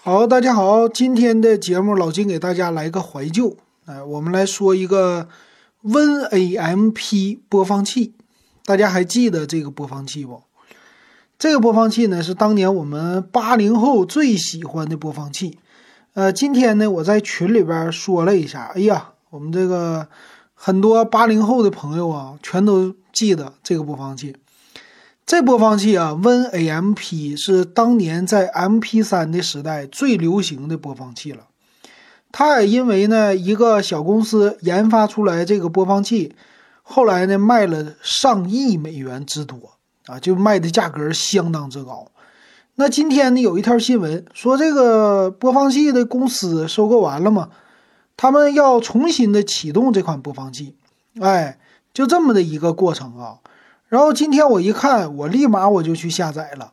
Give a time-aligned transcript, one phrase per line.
[0.00, 5.28] 好，大家好，今天的节目老金给大家来个怀旧，哎，我们来说一个
[5.82, 8.14] WinAMP 播放器，
[8.64, 10.44] 大家还记得这个播放器不？
[11.36, 15.58] 这个播放器呢是当年我们八零后最喜欢的播放器，
[16.14, 20.06] 呃，今天呢我在群里边说了一下，哎呀，我们这个
[20.54, 24.36] 很多八零后的朋友啊，全都记得这个播放器。
[25.28, 31.48] 这播放器啊，WinAMP 是当年在 MP3 的时代最流行的播放器了。
[32.32, 36.34] 它也因为呢一个小公司研发出来这个播放器，
[36.82, 39.72] 后来呢卖了上亿美元之多
[40.06, 42.06] 啊，就卖的价格相当之高。
[42.76, 47.50] 那今天呢有一条新闻说，这个播放器的公司收购完了嘛，
[48.16, 50.74] 他们要重新的启动这款播放器，
[51.20, 51.58] 哎，
[51.92, 53.40] 就这么的一个过程啊。
[53.88, 56.72] 然后今天我一看，我立马我就去下载了，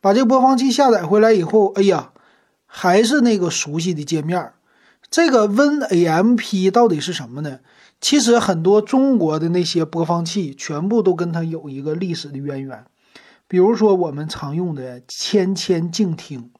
[0.00, 2.12] 把这个播放器下载回来以后，哎呀，
[2.64, 4.52] 还是那个熟悉的界面。
[5.10, 7.60] 这个 WinAMP 到底是什么呢？
[8.00, 12.84] 其实很多中国的那些播放器全部都跟它有一个历史的渊源。
[13.46, 16.50] 比如说我们常用的千千静听，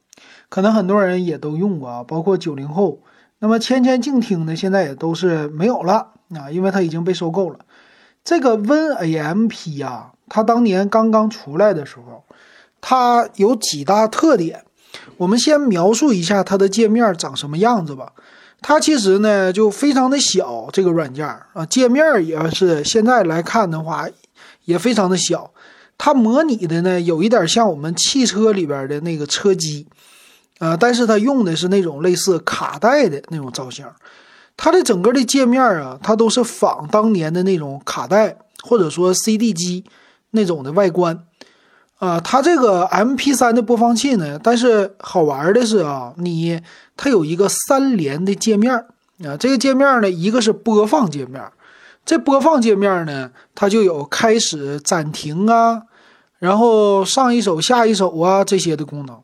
[0.49, 3.03] 可能很多人也都用过啊，包括九零后。
[3.39, 7.61] 那么千千静听呢，现在也都是没有了啊，因为它已经被收购了。
[8.29, 12.23] 这个 WinAMP 呀，它当年刚刚出来的时候，
[12.79, 14.67] 它有几大特点。
[15.17, 18.13] 我们先描述一下它的界面长什么样子吧。
[18.61, 24.07] 它其实呢就非常的小，这个软件啊，界面也是现在来看的话
[24.67, 25.51] 也非常的小。
[25.97, 29.87] 它模拟的呢有一点像我们汽车里边的那个车机，
[30.59, 33.87] 啊，但是它用的是那种类似卡带的那种造型。
[34.61, 39.85] 它的整个的界面啊，它都是仿当年的那种卡带或者说 CD 机
[40.33, 41.25] 那种的外观，
[41.99, 46.61] 啊，它这个 MP3 的播放器呢，但是好玩的是啊，你
[46.97, 48.75] 它有一个三连的界面
[49.25, 51.41] 啊，这个界面呢，一个是播放界面，
[52.05, 55.83] 这播放界面呢，它就有开始、暂停啊，
[56.41, 59.21] 然后上一首、下一首啊这些的功能，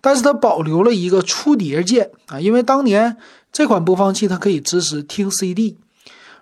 [0.00, 3.18] 但是它保留了一个出碟键啊，因为当年。
[3.54, 5.78] 这款播放器它可以支持听 CD，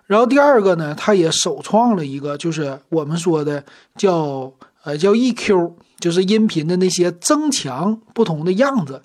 [0.07, 3.63] 然后第二个呢，它也首创了一个，就是我们说的
[3.95, 4.51] 叫
[4.83, 9.03] 呃叫 EQ，就是音频的那些增强不同的样子，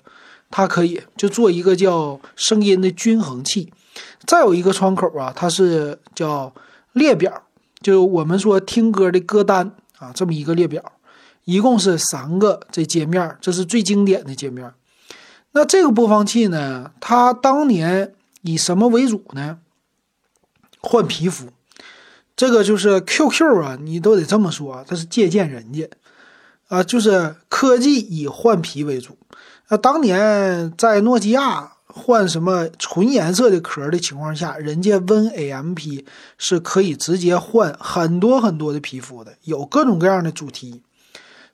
[0.49, 3.71] 它可以就做一个叫声音的均衡器。
[4.25, 6.51] 再有一个窗口啊，它是叫
[6.93, 7.43] 列表，
[7.79, 10.83] 就我们说听歌的歌单啊，这么一个列表，
[11.45, 14.73] 一共是三个这界面，这是最经典的界面。
[15.51, 16.91] 那这个播放器呢？
[16.99, 19.57] 它当年以什么为主呢？
[20.79, 21.47] 换皮肤，
[22.35, 25.89] 这个就是 QQ 啊，你都得这么说，它是借鉴人家
[26.67, 29.17] 啊，就是科技以换皮为主。
[29.69, 36.05] 那当年在诺基亚换什么纯颜色的壳的情况下，人家 WinAMP
[36.37, 40.83] 是可以直接换很多很多的皮肤的，有各种各样的主题，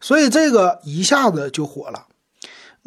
[0.01, 2.07] 所以这个一下子就火了。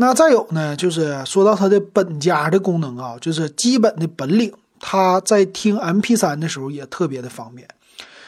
[0.00, 7.66] 那再有呢，就是说到它的本家的功能啊，就是基本的本领，它在听 MP3 的时候也特别的方便。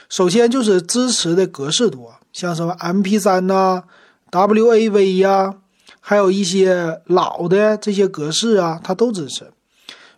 [0.09, 3.84] 首先就是支持的格式多，像什么 MP3 呐、
[4.32, 5.54] WAV 呀，
[6.00, 9.53] 还有一些老的这些格式啊，它都支持。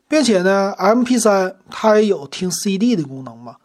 [0.08, 3.56] 并且呢，MP3 它也有听 CD 的功能嘛。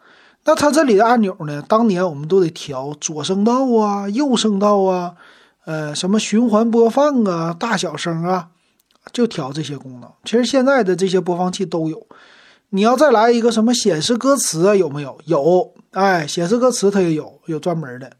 [0.44, 5.14] 那它这里的按钮呢，当年我们都得调左声道啊、右声道啊。
[5.68, 8.48] 呃，什么循环播放啊，大小声啊，
[9.12, 10.10] 就调这些功能。
[10.24, 12.06] 其实现在的这些播放器都有。
[12.70, 15.20] 你要再来一个什么显示歌词啊，有没有？
[15.26, 18.10] 有，哎，显示歌词它也有，有专门的。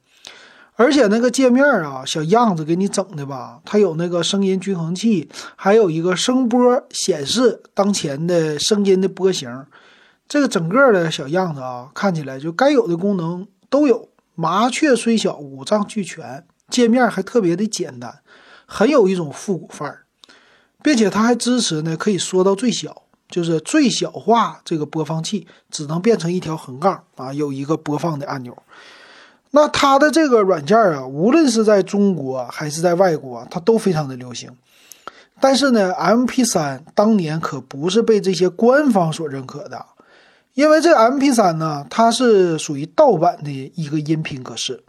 [0.74, 9.64] 而且那个界面啊，小样子给你整的吧，它有那个声音均衡器，还有一个声波显示当前的声音的波形。
[10.28, 14.10] 这个整个的小样子啊，看起来就该有的功能都有。
[14.34, 16.44] 麻雀虽小，五脏俱全。
[16.68, 18.20] 界面还特别的简单，
[18.66, 20.04] 很有一种复古范儿，
[20.82, 28.56] 并且它还支持呢，可以缩到最小，就是最小化这个播放器只能变成一条横杠啊，有一个播放的按钮。
[29.50, 34.50] 那它的这个软件啊，无论是在中国还是在外国，它都非常的流行。
[35.40, 39.86] 但是呢，MP3 当年可不是被这些官方所认可的，
[40.54, 44.82] 因为这 MP3 呢，它是属于盗版的一个音频格式。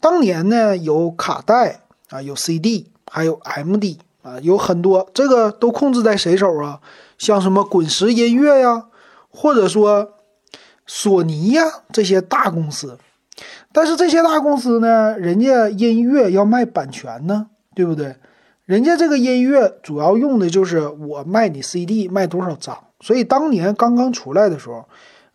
[0.00, 1.80] 当年呢，有卡带
[2.10, 6.80] 啊，有 CD，还有 MD 啊，有很多，这个都控制在谁手啊？
[7.18, 8.86] 像什么滚石音乐呀，
[9.28, 10.14] 或者说
[10.86, 12.98] 索尼呀这些大公司。
[13.72, 18.16] 但是这些大公司呢，人家音乐要卖版权呢，对不对？
[18.64, 24.84] 人家这个音乐主要用的就是我卖你 CD 卖多少张，所以当年刚刚出来的时候，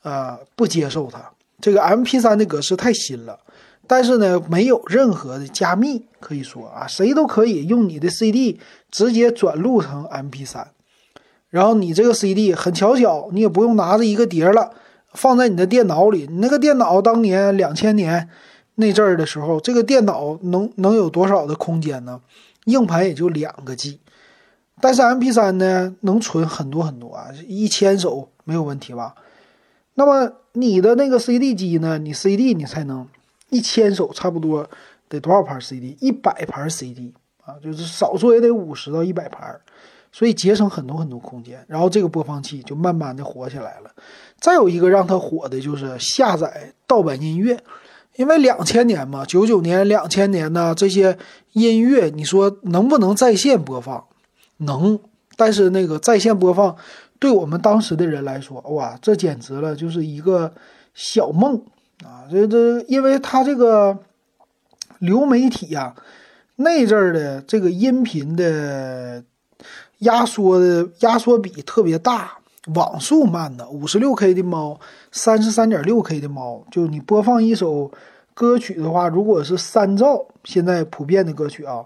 [0.04, 1.20] 呃，不接受它
[1.60, 3.40] 这个 MP3 的格式太新了，
[3.86, 8.60] 但是呢，没有任何的加密，可以说啊，谁都可以用你的 CD
[8.90, 10.66] 直接转录成 MP3，
[11.50, 14.72] 然后你这个 CD 很巧巧，你也不用拿着一个碟了，
[15.14, 18.30] 放在你的电脑里，你那个电脑当年两千年
[18.76, 22.22] 那阵儿的时候，这个电脑能能有多少的空间呢？
[22.66, 24.00] 硬盘也就两个 G，
[24.80, 29.16] 但是 MP3 呢能存很多很多啊，一千首没有问题吧？
[29.96, 31.98] 那么你的那个 CD 机呢？
[31.98, 33.08] 你 CD 你才能
[33.54, 34.68] 一千首，差不多
[35.08, 35.96] 得多少盘 CD？
[36.02, 37.14] 一百盘 CD
[37.46, 39.58] 啊，就是少说也得五十到一百盘，
[40.12, 41.64] 所以节省很多很多空间。
[41.68, 43.92] 然后这个播放器就慢慢的火起来了。
[44.40, 47.58] 再有一个让它火的就是下载盗版音乐。
[48.16, 51.18] 因为两千年嘛，九九年、两千年呢这些
[51.54, 54.06] 音乐，你说能不能在线播放？
[54.58, 55.00] 能，
[55.36, 56.76] 但是那个在线播放，
[57.18, 60.54] 对我们当时的人来说，哇，这简直了，就是一个
[60.94, 61.60] 小梦
[62.04, 62.28] 啊！
[62.30, 63.98] 这这，因为它这个
[65.00, 65.96] 流媒体呀，
[66.58, 69.24] 那阵儿的这个音频的
[70.00, 72.38] 压缩的压缩比特别大。
[72.74, 74.80] 网速慢的，五十六 K 的猫，
[75.12, 77.92] 三十三点六 K 的猫，就你播放一首
[78.34, 81.86] 歌曲的话，如果是三兆，现在普遍的歌曲啊，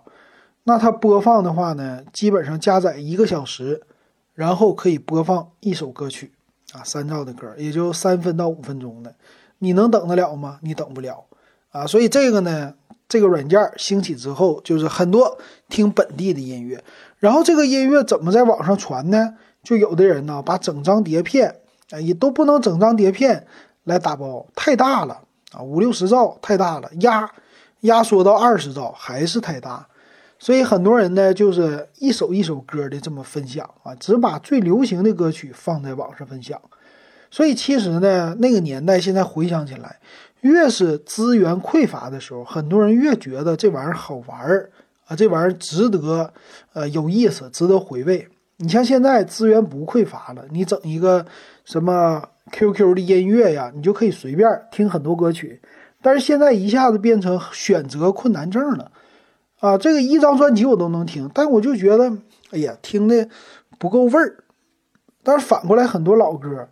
[0.66, 3.82] 那它播放的话呢，基本上加载一个小时，
[4.36, 6.32] 然后可以播放一首歌曲
[6.74, 9.16] 啊，三兆的歌也就三分到五分钟的，
[9.60, 10.60] 你能等得了吗？
[10.62, 11.26] 你等不了
[11.72, 12.74] 啊，所以这个呢，
[13.08, 15.38] 这个软件兴起之后，就是很多
[15.70, 16.84] 听本地的音乐，
[17.20, 19.36] 然后这个音乐怎么在网上传呢？
[19.64, 21.56] 就有的人呢，把整张碟片，
[21.90, 23.46] 啊，也都不能整张碟片
[23.84, 25.22] 来打包，太大了
[25.52, 27.30] 啊，五六十兆太大了，压
[27.82, 29.88] 压缩到二十兆还是太大，
[30.40, 36.62] 所以很多人呢，就是一首一首歌的这么分享啊，只把最流行的歌曲放在网上分享。
[37.30, 40.00] 所以其实呢，那个年代现在回想起来，
[40.42, 44.70] 越是资源匮乏的时候，很多人越觉得这玩意儿好玩儿
[45.08, 46.34] 啊，这玩意儿值得，
[46.74, 48.28] 呃，有意思，值得回味。
[48.58, 51.26] 你像现在资源不匮乏了，你整一个
[51.64, 55.62] 什么 QQ 的音乐呀，你就可以随便听很多歌曲。
[56.02, 58.92] 但是现在一下子变成选择困难症了，
[59.60, 62.12] 啊，这个一张专辑我都能听，但我就觉得，
[62.52, 63.28] 哎呀，听的
[63.78, 64.38] 不够味儿。
[65.24, 66.68] 但是反过来，很多老歌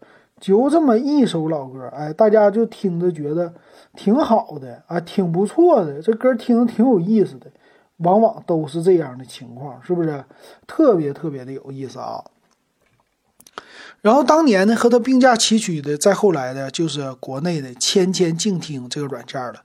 [0.46, 3.52] 就这么一首老歌，哎，大家就听着觉得
[3.96, 7.48] 挺好的啊，挺不错的，这歌听着挺有意思的。
[7.98, 10.24] 往往都是这样的情况，是不是
[10.68, 12.24] 特别特别的有意思啊？
[14.02, 19.64] 然后当年呢，和他并驾齐驱的，再后来的就是国内的千千静听这个软件了。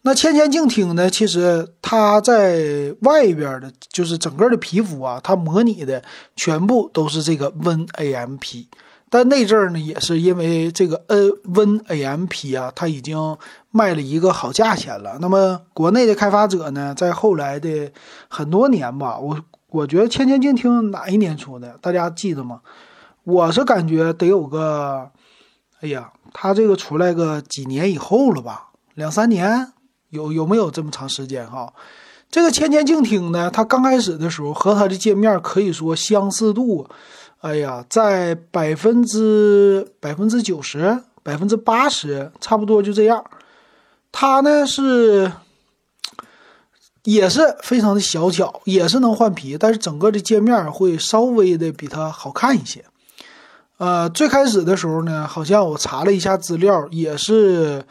[0.00, 6.02] 那千千静听呢，其实它在外边的，就是整个的皮肤啊，它模拟的
[6.34, 8.68] 全部都是这个 WinAMP。
[9.14, 13.36] 但那阵儿呢，也是因为这个 N WinAMP 啊，它已经
[13.70, 15.18] 卖了一个好价钱了。
[15.20, 17.92] 那么国内的开发者呢，在后来的
[18.28, 19.38] 很多年吧，我
[19.68, 22.62] 我觉得千千静听哪一年出的，大家记得吗？
[23.24, 25.10] 我是感觉得有个，
[25.82, 29.74] 哎呀，它这个出来个几年以后了吧，两三年，
[30.08, 31.70] 有有没有这么长时间哈？
[32.30, 36.88] 这个千千静听呢，它刚开始的时候和它的界面可以说相似度。
[37.42, 43.24] 哎呀，在百分之百分之九十、百分之八十，差不多就这样。
[44.12, 45.32] 它呢是
[47.02, 52.84] 也是非常的小巧，也是能换皮，但是整个的界面会稍微的比它好看一些。
[53.78, 57.84] 呃，最开始的时候呢，好像我查了一下资料，也是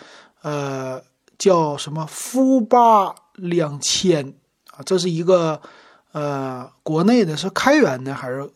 [0.43, 1.01] 呃
[1.37, 4.33] 叫什么富八两千
[4.71, 5.61] 啊，这是一个
[6.13, 8.49] 呃国内的，是开源的还是？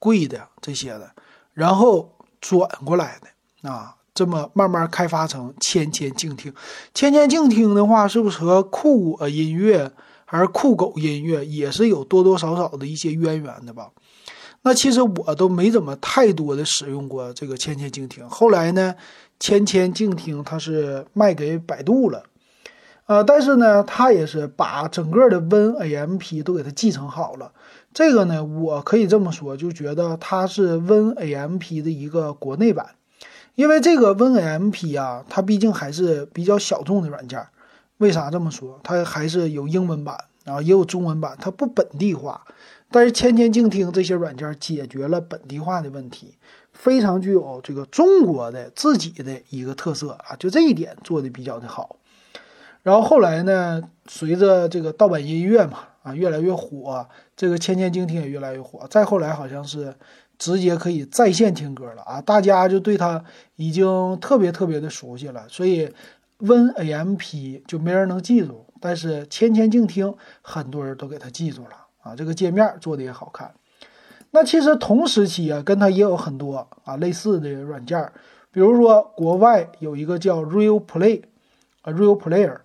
[0.00, 1.08] 贵的这些的，
[1.54, 6.52] 然后转过来的啊，这么慢慢开发成千千静听。
[6.92, 9.92] 千千静听的话，是不是和酷我音乐
[10.24, 13.90] 还是酷狗音乐也是有多多少少的一些渊源的吧？
[14.62, 18.28] 那其实我都没怎么太多的使用过这个千千静听。
[18.28, 18.94] 后来呢，
[19.38, 22.22] 千千静听它是卖给百度了，
[23.06, 27.52] 呃，但是呢，它也是把整个的 WinAMP 都给它继承好了。
[27.92, 32.94] 这个呢，我可以这么说，就觉得它是 WinAMP 的一个国内版，
[33.54, 37.44] 因为这个 WinAMP 啊，它毕竟还是比较小众的软件。
[37.98, 38.80] 为啥这么说？
[38.82, 42.40] 它还是有英文版然后，也有中文版，它不本地化。
[42.90, 46.34] 但是千千静听这些软件解决了本地化的问题，
[46.72, 51.96] 非常具有这个中国的自己的一个特色啊，就这一点做的比较的好。
[52.82, 57.06] 然后后来呢，随着这个盗版音乐嘛，啊，越来越火。
[57.36, 58.86] 这个千千静听也越来越火。
[58.88, 59.94] 再后来好像是
[60.38, 63.22] 直接可以在线听歌了啊，大家就对它
[63.56, 65.46] 已经特别特别的熟悉了。
[65.48, 65.92] 所以
[66.38, 71.70] WinAMP 就没人能记住，但是千千静听很多人都给它记住了
[72.02, 73.52] 啊，这个界面做的也好看。
[74.30, 78.10] 那其实同时期啊，跟它也有很多啊类似的软件，
[78.52, 81.24] 比如说国外有一个叫 Real Play，
[81.82, 82.58] 啊 Real Player，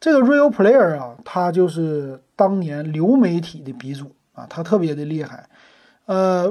[0.00, 5.46] 这个 Real Player 啊，它就是当年流媒体的鼻祖啊，它特别的厉害。
[6.06, 6.50] 呃，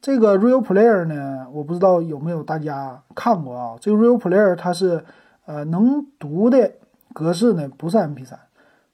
[0.00, 3.76] 这个 Real Player 呢，我不知道有没有大家看过啊？
[3.80, 5.04] 这个 Real Player 它是
[5.46, 6.72] 呃能读的
[7.12, 8.32] 格式呢，不是 MP3，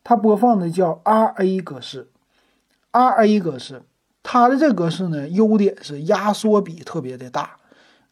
[0.05, 2.09] 它播放的叫 RA 格式
[2.93, 3.81] ，RA 格式。
[4.23, 7.57] 它的这格式呢，优点是压缩比特别的大，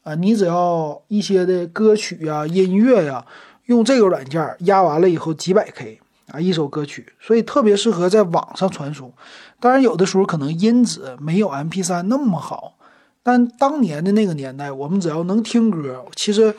[0.04, 3.26] 啊，你只要一些的歌曲呀、音乐呀，
[3.66, 9.12] 用这个软件压完了以后几百 K 啊，一首歌曲，所以特别适合在网上传输。
[9.60, 12.76] 当然，有的时候可能音质没有 MP3 那么好，
[13.22, 16.54] 但当年的那个年代，我们只要能听歌，其实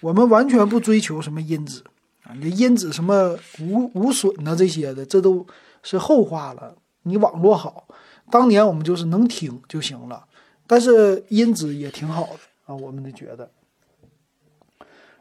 [0.00, 1.82] 我们完全不追求什么音质
[2.24, 5.46] 啊，你音质什么无无损呐这些的，这都
[5.82, 6.74] 是后话了。
[7.02, 7.86] 你网络好。
[8.30, 10.24] 当年我们就是能听就行了，
[10.66, 13.50] 但是音质也挺好的啊，我们得觉得。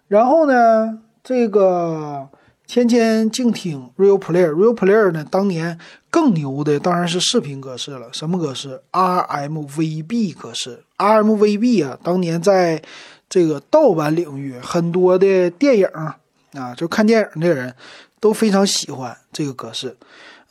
[0.08, 2.30] 然后呢，这个
[2.70, 5.80] 千千静听 Real Player，Real Player 呢，当年
[6.12, 10.84] 更牛的当然是视频格式了，什么格式？RMVB 格式。
[11.00, 12.80] RMVB 啊，当年在
[13.28, 15.88] 这个盗版领域，很多的电影
[16.54, 17.74] 啊，就看电影的人
[18.20, 19.98] 都非常喜欢这个格式。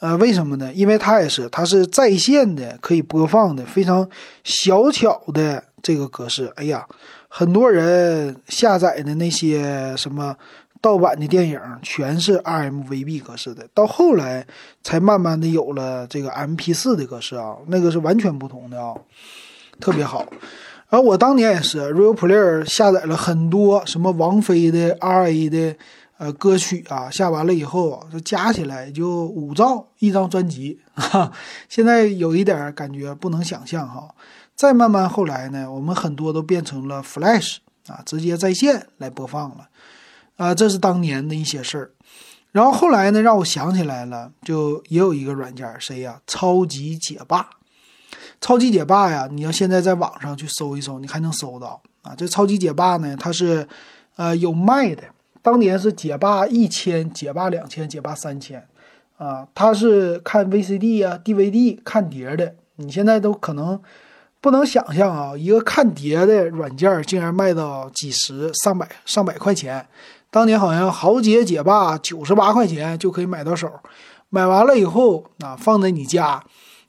[0.01, 0.73] 呃，为什么呢？
[0.75, 4.09] 因为它也是，它是在线的，可以播放的，非常
[4.43, 6.53] 小巧的这个格式。
[6.57, 6.85] 哎呀，
[7.29, 10.37] 很多人下载的那些什么
[10.81, 13.69] 盗版的电影，全是 RMVB 格式的。
[13.73, 14.47] 到后来
[14.83, 18.95] 才慢慢的有了这个 MP4 的格式啊，那个是完全不同的啊，
[19.81, 20.27] 特别好。
[20.89, 25.77] 而我当年也是 Real Player 下载了很多什么王菲的、RA 的。
[26.19, 31.31] 呃，歌曲啊，下完了以后，这加起来就五兆一张专辑，哈，
[31.71, 34.13] 现在有一点感觉不能想象哈。
[34.57, 39.69] 再慢慢后来呢，我们很多都变成了 Flash 啊，直接在线来播放了，
[40.39, 41.91] 啊，这是当年的一些事儿。
[42.51, 46.19] 然后后来呢，让我想起来了，就也有一个软件，谁呀？
[46.27, 47.51] 超级解霸，
[48.41, 52.15] 超级解霸呀，你要现在在网上去搜一搜，你还能搜到啊。
[52.17, 53.69] 这超级解霸呢，它是
[54.17, 55.03] 呃有卖的。
[55.43, 58.67] 当年是解霸一千、解霸两千、解霸三千，
[59.19, 62.55] 啊，它是看 VCD 呀、DVD 看碟的。
[62.77, 63.81] 你现在都可能
[64.41, 69.87] 不能想象啊，一个看碟的软件竟然卖到几十、上百、上百块钱。
[70.31, 73.71] 当年好像豪杰解霸九十八块钱就可以买到手，
[74.29, 76.45] 买完了以后啊，放在你家，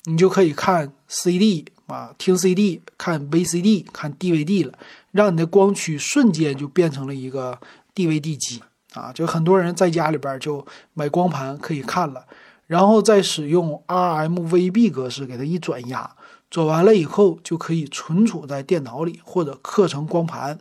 [0.05, 4.73] 你就可以看 CD 啊，听 CD、看 VCD、看 DVD 了，
[5.11, 7.59] 让你的光驱瞬间就变成了一个。
[7.95, 8.61] DVD 机
[8.93, 12.25] 啊，就很多人在家里边就买光盘可以看了，
[12.65, 16.09] 然后再使用 RMVB 格式给它一转压，
[16.49, 20.59] 转完了以后就可以存储在电脑里或者刻成光盘。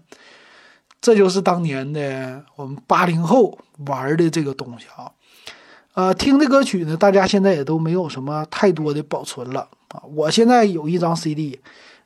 [1.00, 5.10] 这就是当年的我们八零后玩的这个东西啊。
[5.94, 10.02] 呃，听的歌曲呢，大家现在也都没有什么太多的保存了啊。
[10.14, 11.58] 我现在有一张 CD，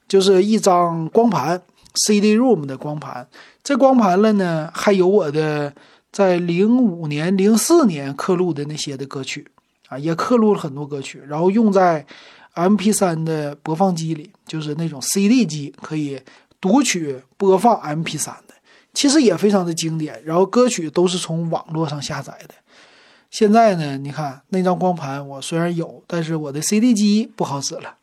[0.08, 1.62] 就是一张光盘。
[1.94, 3.28] CD-ROM 的光盘，
[3.62, 5.70] 这光盘了呢，还有我的
[6.11, 9.46] 在零五年、零四年刻录的那些的歌曲
[9.88, 12.06] 啊，也刻录了很多歌曲，然后用在
[12.54, 16.18] MP3 的播放机里，就是那种 CD 机可以
[16.58, 18.51] 读取播放 MP3 的，
[18.92, 20.22] 其实也非常的经典。
[20.25, 22.54] 然后歌曲都是从网络上下载的。
[23.30, 27.96] 现在呢，你看那张光盘，我虽然有，但是我的 CD 机不好使了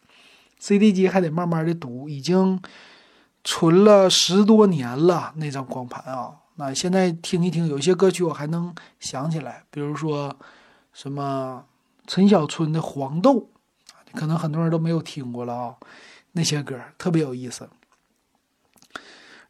[0.59, 2.61] ，CD 机还得慢慢的读，已经。
[3.41, 10.35] 存了十多年了那张光盘啊，那现在听一听，有些歌曲我还能想起来，比如说
[10.91, 11.63] 什么
[12.05, 13.35] 陈小春的《黄豆》，
[14.13, 15.75] 可能很多人都没有听过了啊，
[16.33, 17.67] 那些歌特别有意思。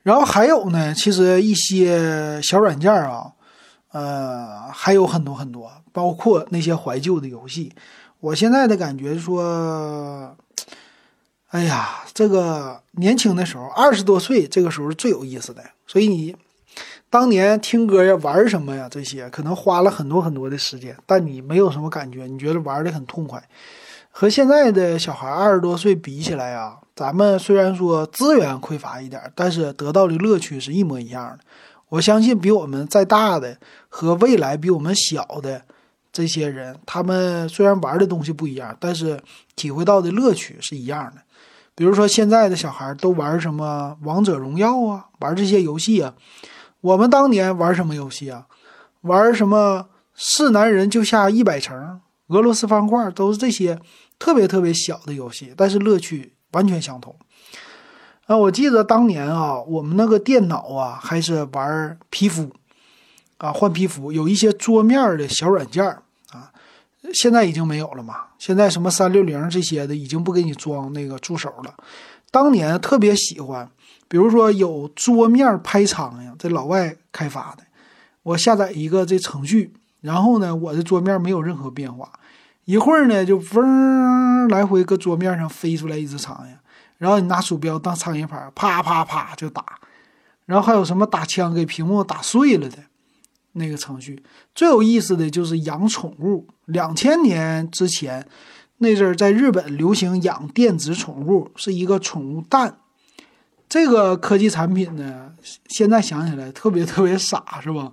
[0.04, 3.32] 然后还有呢，其实一些小软件啊，
[3.92, 7.72] 呃，还有很多很多，包括那些怀旧的游戏。
[8.20, 10.36] 我现在的感觉说。
[11.52, 15.64] 哎呀，这个年轻的时候，二十多岁，这个时候是最有意思的。
[15.88, 16.36] 所以你
[17.10, 23.44] 当年听歌呀、玩什么呀，这些可能花了很多很多的时间，但你没有什么感觉，你觉得玩的很痛快。
[24.12, 31.40] 和现在的小孩二十多岁比起来啊，咱们虽然说资源匮乏一点，但是得到的乐趣是一模一样的。
[31.90, 35.64] 我相信比我们再大的和未来比我们小的，
[36.12, 39.20] 这些人，他们虽然玩的东西不一样，但是
[39.56, 41.22] 体会到的乐趣是一样的。
[41.74, 46.14] 比如说现在的小孩都玩什么王者荣耀啊，玩这些游戏啊。
[46.82, 48.46] 我们当年玩什么游戏啊？
[49.02, 53.80] 玩什么是男人就下一百层、俄罗斯方块，都是这些
[54.18, 57.16] 特别特别小的游戏，但是乐趣完全相同。
[58.26, 62.52] 啊，我记得当年啊，我们那个电脑啊，还是玩皮肤
[63.38, 65.84] 啊，换皮肤，有一些桌面的小软件
[66.32, 66.52] 啊，
[67.12, 68.16] 现在已经没有了嘛。
[68.38, 71.74] 现在什么三六零这些的，已经不给你装那个助手了。
[72.30, 73.68] 当年特别喜欢，
[74.08, 77.64] 比如说有桌面拍苍蝇，这老外开发的，
[78.22, 82.12] 我下载一个这程序，然后呢，我的桌面没有任何变化，
[82.66, 86.58] 一会儿呢就嗡来回搁桌面上飞出来一只苍蝇。
[86.98, 89.64] 然后你拿鼠标当苍蝇拍，啪啪啪就打。
[90.46, 92.78] 然后还有什么打枪给屏幕打碎了的
[93.54, 94.24] 那个程序。
[94.56, 96.48] 最有意思的就是养宠物。
[96.66, 98.28] 两千年之前
[98.80, 102.78] 那阵儿在日本流行养电子宠物，是一个宠物蛋。
[103.68, 105.32] 这个科技产品呢，
[105.68, 107.92] 现在想起来特别特别傻，是吧？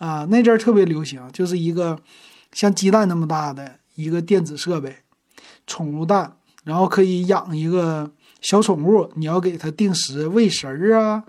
[0.00, 1.96] 啊，那阵儿特别流行，就是一个
[2.50, 4.96] 像鸡蛋那么大的一个电子设备，
[5.68, 8.10] 宠物蛋，然后可以养一个。
[8.42, 11.22] 小宠物，你要给它定时喂食儿啊，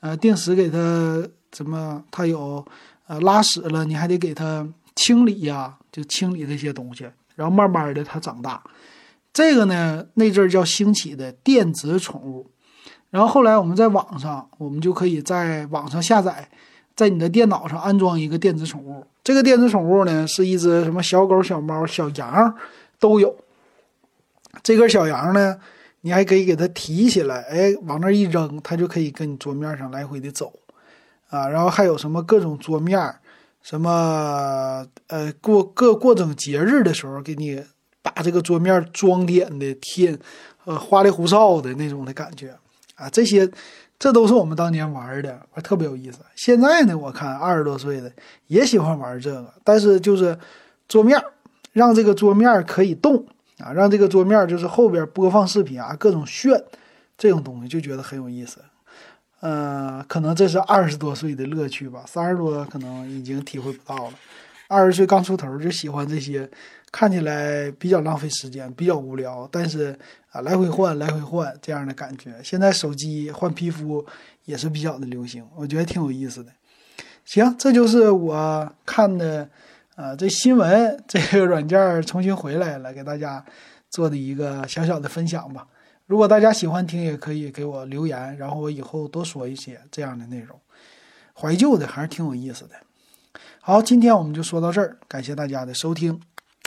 [0.00, 2.02] 呃，定时给它怎么？
[2.10, 2.64] 它有
[3.06, 4.66] 呃拉屎了，你还得给它
[4.96, 8.62] 清理呀，就清理这些东西，然后慢慢的它长大。
[9.30, 12.50] 这个呢，那阵儿叫兴起的电子宠物。
[13.10, 16.48] 然后后来我们在网上，我们就可以在网上下载，
[16.96, 19.06] 在你的电脑上安装一个电子宠物。
[19.22, 22.54] 这个电子宠物呢，是一只什么小狗、小猫、小羊
[22.98, 23.36] 都有。
[24.62, 25.58] 这根小羊呢？
[26.02, 30.52] 你还可以给它提起来，哎，往那一扔，它就可以跟你桌面上来回的走，
[31.30, 33.00] 啊，然后还有什么各种桌面，
[33.62, 37.58] 什么呃过各过整节日的时候，给你
[38.02, 40.18] 把这个桌面装点的天，
[40.66, 42.54] 呃花里胡哨的那种的感觉，
[42.96, 43.50] 啊，这些
[43.98, 46.18] 这都是我们当年玩的，特别有意思。
[46.34, 48.12] 现在呢，我看二十多岁的
[48.48, 50.38] 也喜欢玩这个，但是就是
[50.88, 51.22] 桌面
[51.72, 53.26] 让这个桌面可以动。
[53.58, 56.60] 啊，让这个桌面就是后边播放视频啊，各种炫，
[57.16, 58.58] 这种东西就觉得很有意思。
[59.42, 64.12] 嗯，可能这是二十多岁的乐趣吧，三十多可能已经体会不到了。
[64.68, 66.48] 二十岁刚出头就喜欢这些，
[66.90, 69.98] 看起来比较浪费时间，比较无聊，但是
[70.30, 72.34] 啊，来回换，来回换这样的感觉。
[72.42, 74.04] 现在手机换皮肤
[74.44, 76.50] 也是比较的流行，我觉得挺有意思的。
[77.24, 79.48] 行，这就是我看的。
[79.96, 83.44] 啊，这新闻这个软件重新回来了，给大家
[83.88, 85.68] 做的一个小小的分享吧。
[86.06, 90.58] 如果大家喜欢听，也可以给我留言，然后我以后多说一些这样的内容。
[91.32, 92.74] 怀旧的还是挺有意思的。
[93.66, 96.20] 好，今天我们就说到这儿，感谢大家的收听。